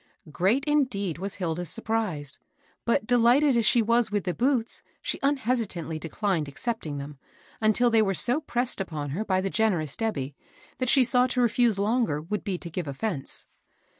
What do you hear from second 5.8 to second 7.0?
ingly declined accepting